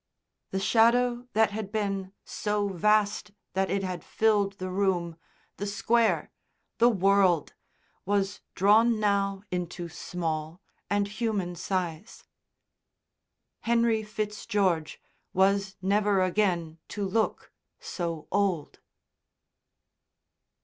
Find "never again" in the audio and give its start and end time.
15.83-16.79